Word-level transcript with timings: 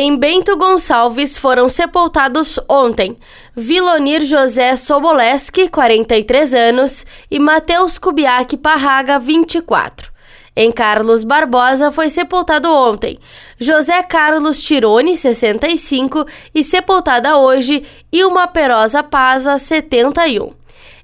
Em 0.00 0.16
Bento 0.16 0.56
Gonçalves 0.56 1.36
foram 1.36 1.68
sepultados 1.68 2.60
ontem 2.68 3.18
Vilonir 3.56 4.22
José 4.22 4.76
Soboleski, 4.76 5.68
43 5.68 6.54
anos, 6.54 7.04
e 7.28 7.36
Matheus 7.40 7.98
Kubiak 7.98 8.56
Parraga, 8.58 9.18
24. 9.18 10.12
Em 10.54 10.70
Carlos 10.70 11.24
Barbosa 11.24 11.90
foi 11.90 12.08
sepultado 12.08 12.72
ontem 12.72 13.18
José 13.58 14.00
Carlos 14.04 14.62
Tirone, 14.62 15.16
65, 15.16 16.24
e 16.54 16.62
sepultada 16.62 17.36
hoje 17.36 17.84
Ilma 18.12 18.46
Perosa 18.46 19.02
Paza, 19.02 19.58
71. 19.58 20.52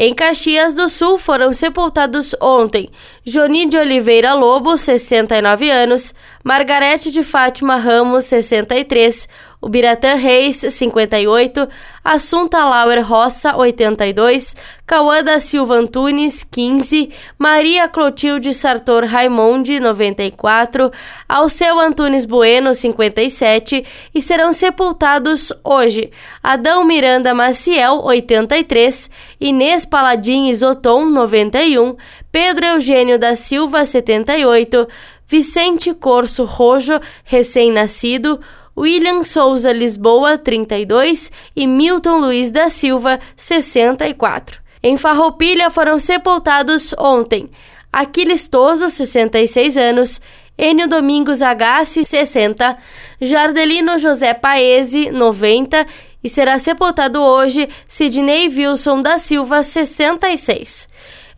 Em 0.00 0.14
Caxias 0.14 0.74
do 0.74 0.88
Sul 0.88 1.18
foram 1.18 1.52
sepultados 1.52 2.32
ontem 2.40 2.88
Joni 3.28 3.66
de 3.66 3.76
Oliveira 3.76 4.32
Lobo, 4.32 4.78
69 4.78 5.68
anos, 5.68 6.14
Margarete 6.42 7.10
de 7.10 7.22
Fátima 7.22 7.76
Ramos, 7.76 8.24
63, 8.24 9.28
Ubiratã 9.60 10.14
Reis, 10.14 10.64
58, 10.70 11.68
Assunta 12.02 12.64
Lauer 12.64 13.04
Roça, 13.04 13.54
82, 13.56 14.56
Cauã 14.86 15.22
da 15.22 15.40
Silva 15.40 15.74
Antunes, 15.74 16.42
15, 16.42 17.10
Maria 17.36 17.86
Clotilde 17.88 18.54
Sartor 18.54 19.04
Raimonde, 19.04 19.78
94, 19.78 20.90
Alceu 21.28 21.78
Antunes 21.78 22.24
Bueno, 22.24 22.72
57 22.72 23.84
e 24.14 24.22
serão 24.22 24.52
sepultados 24.54 25.52
hoje 25.62 26.10
Adão 26.42 26.84
Miranda 26.84 27.34
Maciel, 27.34 28.00
83, 28.04 29.10
Inês 29.38 29.84
Paladin 29.88 30.48
Isoton, 30.48 31.06
91, 31.06 31.96
Pedro 32.30 32.66
Eugênio 32.66 33.18
da 33.18 33.34
Silva, 33.34 33.84
78, 33.84 34.86
Vicente 35.26 35.92
Corso 35.92 36.44
Rojo, 36.44 37.00
recém-nascido, 37.24 38.40
William 38.76 39.24
Souza 39.24 39.72
Lisboa, 39.72 40.38
32 40.38 41.32
e 41.56 41.66
Milton 41.66 42.18
Luiz 42.18 42.50
da 42.50 42.70
Silva, 42.70 43.18
64. 43.34 44.60
Em 44.82 44.96
Farroupilha 44.96 45.68
foram 45.70 45.98
sepultados 45.98 46.94
ontem 46.96 47.50
Aquiles 47.92 48.46
Toso, 48.46 48.88
66 48.88 49.76
anos, 49.76 50.20
Enio 50.56 50.88
Domingos 50.88 51.42
Agassi, 51.42 52.04
60, 52.04 52.76
Jardelino 53.20 53.98
José 53.98 54.34
Paese, 54.34 55.10
90 55.10 55.86
e 56.22 56.28
será 56.28 56.58
sepultado 56.58 57.20
hoje 57.20 57.68
Sidney 57.86 58.48
Wilson 58.48 59.02
da 59.02 59.18
Silva, 59.18 59.62
66. 59.62 60.88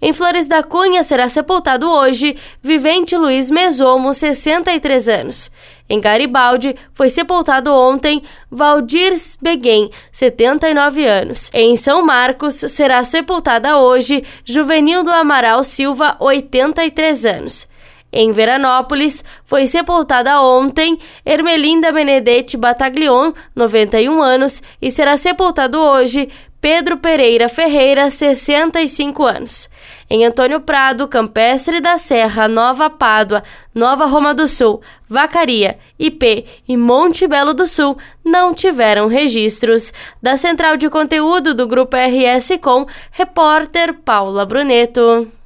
Em 0.03 0.15
Flores 0.15 0.47
da 0.47 0.63
Cunha 0.63 1.03
será 1.03 1.29
sepultado 1.29 1.87
hoje 1.87 2.35
Vivente 2.63 3.15
Luiz 3.17 3.51
Mesomo, 3.51 4.15
63 4.15 5.09
anos. 5.11 5.51
Em 5.91 6.01
Garibaldi 6.01 6.75
foi 6.95 7.11
sepultado 7.11 7.71
ontem 7.75 8.23
Valdir 8.51 9.13
Beguem, 9.43 9.91
79 10.11 11.05
anos. 11.05 11.51
Em 11.53 11.77
São 11.77 12.03
Marcos 12.03 12.55
será 12.55 13.05
sepultada 13.05 13.79
hoje 13.79 14.25
Juvenil 14.43 15.03
do 15.03 15.11
Amaral 15.11 15.63
Silva, 15.63 16.17
83 16.19 17.27
anos. 17.27 17.70
Em 18.13 18.33
Veranópolis, 18.33 19.25
foi 19.45 19.67
sepultada 19.67 20.41
ontem 20.43 20.99
Ermelinda 21.25 21.93
Benedetti 21.93 22.57
Bataglion, 22.57 23.33
91 23.55 24.23
anos, 24.23 24.63
e 24.83 24.91
será 24.91 25.17
sepultado 25.17 25.79
hoje 25.79 26.29
Pedro 26.61 26.99
Pereira 26.99 27.49
Ferreira, 27.49 28.11
65 28.11 29.25
anos. 29.25 29.71
Em 30.11 30.27
Antônio 30.27 30.61
Prado, 30.61 31.09
Campestre 31.09 31.81
da 31.81 31.97
Serra, 31.97 32.49
Nova 32.49 32.91
Pádua, 32.91 33.43
Nova 33.75 34.05
Roma 34.05 34.35
do 34.35 34.47
Sul, 34.47 34.83
Vacaria, 35.09 35.79
IP 35.99 36.45
e 36.69 36.77
Monte 36.77 37.27
Belo 37.27 37.55
do 37.55 37.67
Sul 37.67 37.97
não 38.23 38.53
tiveram 38.53 39.07
registros. 39.07 39.95
Da 40.21 40.37
central 40.37 40.77
de 40.77 40.91
conteúdo 40.91 41.55
do 41.55 41.67
Grupo 41.67 41.97
RS 41.97 42.59
Com, 42.61 42.87
repórter 43.13 43.95
Paula 43.95 44.45
Bruneto. 44.45 45.40